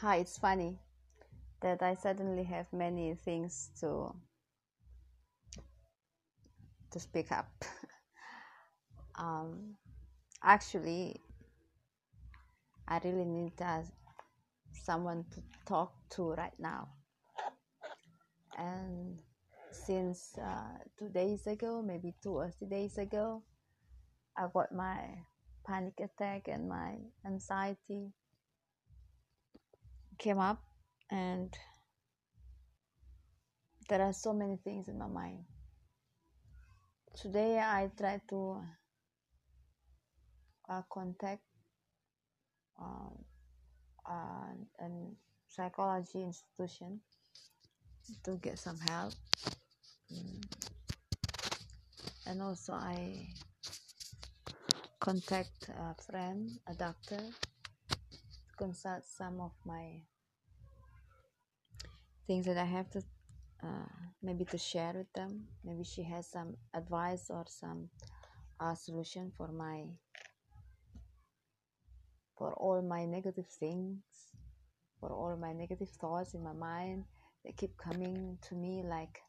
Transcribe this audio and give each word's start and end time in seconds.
hi 0.00 0.16
it's 0.16 0.38
funny 0.38 0.78
that 1.60 1.82
i 1.82 1.92
suddenly 1.92 2.42
have 2.42 2.66
many 2.72 3.12
things 3.22 3.68
to 3.78 4.14
to 6.90 6.98
speak 6.98 7.30
up. 7.30 7.52
Um, 9.18 9.76
actually 10.42 11.20
i 12.88 12.98
really 13.04 13.26
need 13.26 13.52
uh, 13.60 13.82
someone 14.72 15.26
to 15.34 15.42
talk 15.66 15.92
to 16.16 16.32
right 16.32 16.58
now. 16.58 16.88
And 18.56 19.18
since 19.72 20.38
uh, 20.38 20.80
two 20.98 21.10
days 21.10 21.46
ago 21.46 21.82
maybe 21.82 22.14
two 22.22 22.40
or 22.40 22.50
three 22.50 22.68
days 22.68 22.96
ago 22.96 23.42
i 24.38 24.46
got 24.54 24.72
my 24.72 25.26
panic 25.66 26.00
attack 26.00 26.48
and 26.48 26.66
my 26.70 26.96
anxiety 27.26 28.14
came 30.20 30.38
up 30.38 30.62
and 31.10 31.56
there 33.88 34.02
are 34.02 34.12
so 34.12 34.34
many 34.34 34.58
things 34.62 34.86
in 34.86 34.98
my 34.98 35.06
mind. 35.08 35.44
Today 37.16 37.58
i 37.58 37.90
try 37.98 38.20
to 38.28 38.60
uh, 40.68 40.82
contact 40.92 41.42
um, 42.78 43.24
uh, 44.08 44.52
an 44.78 45.16
psychology 45.48 46.22
institution 46.22 47.00
to 48.24 48.36
get 48.36 48.58
some 48.58 48.78
help. 48.88 49.14
Mm. 50.12 50.42
and 52.26 52.42
also 52.42 52.72
i 52.72 53.26
contact 55.00 55.68
a 55.68 55.94
friend 56.02 56.50
a 56.68 56.74
doctor. 56.74 57.18
to 57.18 57.49
consult 58.64 59.04
some 59.04 59.40
of 59.40 59.52
my 59.64 59.84
things 62.26 62.44
that 62.46 62.58
i 62.58 62.68
have 62.76 62.88
to 62.90 63.02
uh, 63.62 63.92
maybe 64.22 64.44
to 64.44 64.58
share 64.58 64.92
with 64.94 65.12
them. 65.12 65.44
Maybe 65.64 65.84
she 65.84 66.02
has 66.04 66.26
some 66.26 66.56
advice 66.74 67.26
or 67.30 67.44
some 67.46 67.88
uh, 68.58 68.74
solution 68.74 69.32
for 69.36 69.48
my 69.48 69.84
for 72.36 72.54
all 72.54 72.80
my 72.80 73.04
negative 73.04 73.46
things 73.46 74.00
for 74.98 75.10
all 75.10 75.36
my 75.36 75.52
negative 75.52 75.90
thoughts 75.90 76.32
in 76.32 76.42
my 76.42 76.54
mind 76.54 77.04
that 77.44 77.56
keep 77.56 77.76
coming 77.76 78.38
to 78.48 78.54
me 78.54 78.82
like 78.82 79.20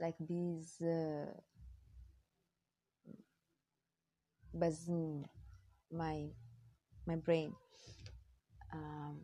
like 0.00 0.14
bees 0.24 0.80
uh, 0.82 1.26
buzzing 4.54 5.24
my 5.92 6.28
my 7.06 7.16
brain. 7.16 7.54
Um, 8.72 9.20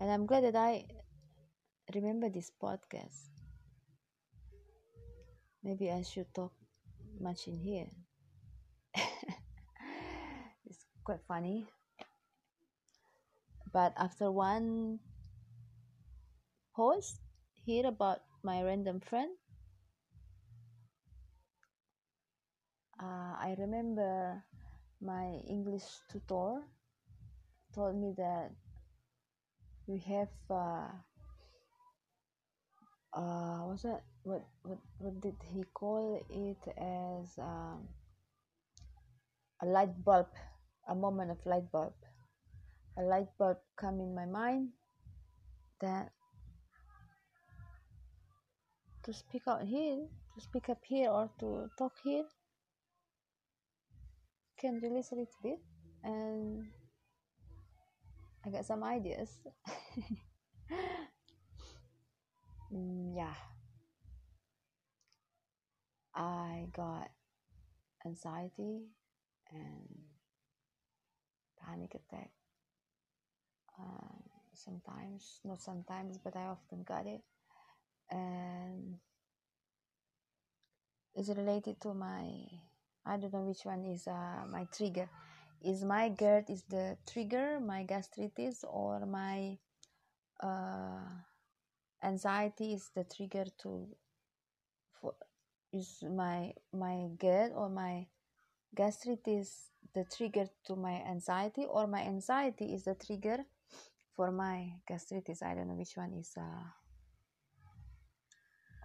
and 0.00 0.10
i'm 0.10 0.26
glad 0.26 0.44
that 0.44 0.56
i 0.56 0.84
remember 1.94 2.28
this 2.28 2.50
podcast. 2.62 3.28
Maybe 5.62 5.90
i 5.90 6.02
should 6.02 6.32
talk 6.34 6.52
much 7.20 7.46
in 7.48 7.58
here. 7.58 7.88
It's 10.66 10.86
quite 11.04 11.20
funny. 11.28 11.66
But 13.72 13.92
after 13.96 14.30
one 14.30 15.00
post 16.74 17.20
here 17.54 17.86
about 17.86 18.20
my 18.42 18.62
random 18.62 19.00
friend. 19.00 19.30
Uh, 23.00 23.32
i 23.40 23.56
remember 23.58 24.44
my 25.00 25.40
english 25.48 25.84
tutor 26.10 26.60
told 27.74 27.96
me 27.96 28.12
that 28.16 28.50
we 29.86 29.98
have 29.98 30.28
uh, 30.50 30.90
uh 33.12 33.58
what's 33.66 33.82
that? 33.82 34.02
What 34.22 34.44
what 34.62 34.78
what 34.98 35.20
did 35.20 35.36
he 35.52 35.64
call 35.74 36.22
it 36.28 36.62
as 36.78 37.38
um, 37.38 37.88
a 39.62 39.66
light 39.66 40.04
bulb 40.04 40.28
a 40.88 40.94
moment 40.94 41.30
of 41.30 41.38
light 41.46 41.70
bulb. 41.70 41.94
A 42.98 43.02
light 43.02 43.28
bulb 43.38 43.58
come 43.76 44.00
in 44.00 44.14
my 44.14 44.26
mind 44.26 44.70
that 45.80 46.10
to 49.04 49.12
speak 49.12 49.42
out 49.48 49.62
here 49.62 50.06
to 50.34 50.40
speak 50.40 50.68
up 50.68 50.82
here 50.84 51.08
or 51.08 51.30
to 51.40 51.70
talk 51.78 51.92
here 52.04 52.24
can 54.60 54.80
release 54.80 55.12
a 55.12 55.14
little 55.16 55.40
bit 55.42 55.58
and 56.04 56.66
I 58.44 58.50
got 58.50 58.64
some 58.64 58.82
ideas. 58.84 59.30
Mm, 62.72 63.16
yeah. 63.16 63.34
I 66.14 66.66
got 66.72 67.10
anxiety 68.06 68.86
and 69.50 69.88
panic 71.58 71.94
attack 71.94 72.30
uh, 73.78 74.16
sometimes 74.54 75.40
not 75.44 75.60
sometimes 75.60 76.18
but 76.18 76.36
I 76.36 76.46
often 76.46 76.82
got 76.82 77.06
it. 77.06 77.22
And 78.10 78.98
it's 81.14 81.28
related 81.28 81.80
to 81.82 81.94
my 81.94 82.26
I 83.04 83.16
don't 83.16 83.32
know 83.32 83.40
which 83.40 83.64
one 83.64 83.84
is 83.84 84.06
uh, 84.06 84.44
my 84.50 84.66
trigger. 84.72 85.08
Is 85.62 85.84
my 85.84 86.08
GERD 86.08 86.48
is 86.48 86.62
the 86.70 86.96
trigger 87.06 87.60
my 87.60 87.82
gastritis 87.82 88.64
or 88.64 89.04
my 89.04 89.58
uh, 90.42 91.04
anxiety 92.02 92.72
is 92.72 92.90
the 92.94 93.04
trigger 93.04 93.44
to 93.62 93.86
for 95.00 95.14
is 95.72 96.02
my 96.02 96.54
my 96.72 97.08
GERD 97.18 97.52
or 97.54 97.68
my 97.68 98.06
gastritis 98.74 99.70
the 99.94 100.04
trigger 100.04 100.46
to 100.66 100.76
my 100.76 101.02
anxiety 101.02 101.66
or 101.68 101.86
my 101.86 102.02
anxiety 102.02 102.72
is 102.72 102.84
the 102.84 102.94
trigger 102.94 103.44
for 104.16 104.30
my 104.30 104.72
gastritis? 104.86 105.42
I 105.42 105.54
don't 105.54 105.68
know 105.68 105.74
which 105.74 105.96
one 105.96 106.14
is 106.14 106.34
uh, 106.38 106.64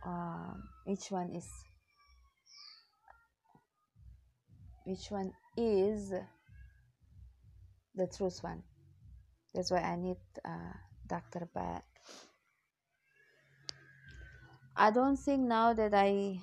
uh 0.10 0.54
which 0.86 1.12
one 1.12 1.30
is 1.32 1.48
which 4.86 5.12
one 5.12 5.34
is 5.58 6.14
the 7.96 8.08
truth 8.08 8.40
one? 8.42 8.64
That's 9.54 9.72
why 9.72 9.80
i 9.80 9.96
need 9.96 10.18
uh, 10.44 10.74
doctor 11.08 11.48
but 11.54 11.84
i 14.76 14.92
don't 14.92 15.18
think 15.18 15.42
now 15.48 15.72
that 15.74 15.94
i 15.94 16.40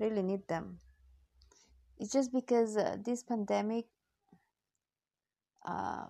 really 0.00 0.22
need 0.22 0.48
them. 0.48 0.78
It's 1.98 2.12
just 2.12 2.32
because 2.32 2.76
uh, 2.76 2.96
this 3.04 3.22
pandemic 3.22 3.84
uh, 5.66 6.06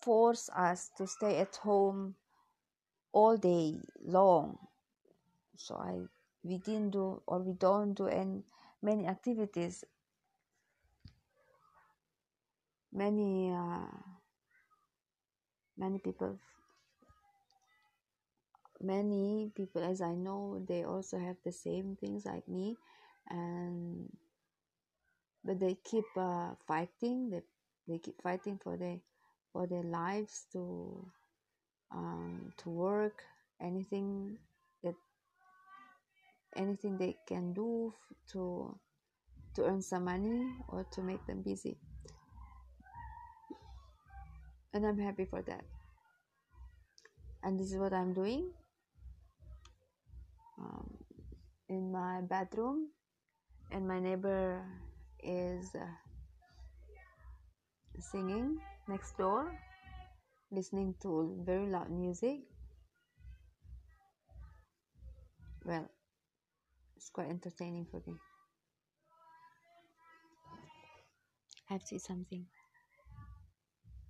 force 0.00 0.48
us 0.56 0.90
to 0.96 1.06
stay 1.06 1.36
at 1.38 1.54
home 1.56 2.14
all 3.12 3.36
day 3.36 3.76
long. 4.02 4.58
So 5.56 5.76
i 5.76 6.00
we 6.46 6.58
didn't 6.58 6.90
do 6.90 7.22
or 7.26 7.38
we 7.40 7.52
don't 7.52 7.94
do 7.94 8.06
any 8.06 8.42
many 8.82 9.06
activities. 9.06 9.84
Many 12.92 13.52
uh, 13.52 13.86
many 15.76 15.98
people. 15.98 16.38
Many 18.80 19.50
people 19.56 19.82
as 19.82 20.02
i 20.02 20.14
know 20.14 20.62
they 20.68 20.84
also 20.84 21.18
have 21.18 21.36
the 21.44 21.52
same 21.52 21.96
things 21.96 22.26
like 22.26 22.46
me 22.46 22.76
and 23.28 24.10
but 25.44 25.58
they 25.60 25.76
keep 25.82 26.04
uh, 26.16 26.50
fighting 26.66 27.30
they, 27.30 27.42
they 27.88 27.98
keep 27.98 28.20
fighting 28.20 28.58
for 28.62 28.76
their 28.76 28.98
for 29.52 29.66
their 29.66 29.82
lives 29.82 30.44
to 30.52 31.10
um, 31.90 32.52
to 32.58 32.68
work 32.68 33.22
anything 33.60 34.38
anything 36.56 36.98
they 36.98 37.16
can 37.26 37.52
do 37.52 37.92
to 38.32 38.74
to 39.54 39.64
earn 39.64 39.80
some 39.80 40.04
money 40.04 40.48
or 40.68 40.84
to 40.92 41.02
make 41.02 41.24
them 41.26 41.42
busy. 41.42 41.76
And 44.74 44.86
i'm 44.86 44.98
happy 44.98 45.24
for 45.24 45.42
that. 45.42 45.64
And 47.42 47.58
this 47.58 47.72
is 47.72 47.78
what 47.78 47.92
i'm 47.92 48.12
doing. 48.12 48.50
Um, 50.58 50.96
in 51.68 51.92
my 51.92 52.20
bedroom 52.22 52.88
and 53.70 53.86
my 53.86 54.00
neighbor 54.00 54.64
is 55.22 55.74
uh, 55.74 55.84
singing 58.00 58.58
next 58.88 59.16
door 59.18 59.52
listening 60.50 60.94
to 61.02 61.42
very 61.44 61.66
loud 61.66 61.90
music. 61.90 62.40
Well 65.64 65.90
it's 67.06 67.10
quite 67.12 67.28
entertaining 67.30 67.86
for 67.88 68.02
me. 68.04 68.16
I 71.70 71.74
have 71.74 71.84
to 71.84 71.94
eat 71.94 72.02
something. 72.02 72.46